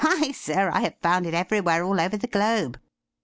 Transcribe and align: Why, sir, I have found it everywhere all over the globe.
Why, 0.03 0.31
sir, 0.31 0.71
I 0.73 0.79
have 0.81 0.95
found 1.03 1.27
it 1.27 1.35
everywhere 1.35 1.83
all 1.83 2.01
over 2.01 2.17
the 2.17 2.25
globe. 2.25 2.79